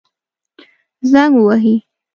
[1.11, 1.75] زنګ ووهئ